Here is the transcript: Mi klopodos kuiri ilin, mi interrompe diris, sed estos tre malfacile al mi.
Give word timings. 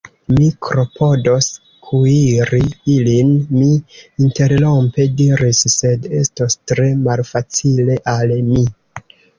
Mi 0.35 0.45
klopodos 0.67 1.49
kuiri 1.89 2.63
ilin, 2.95 3.31
mi 3.59 3.69
interrompe 4.25 5.09
diris, 5.21 5.63
sed 5.79 6.11
estos 6.25 6.61
tre 6.75 6.93
malfacile 7.07 8.05
al 8.19 8.39
mi. 8.55 8.71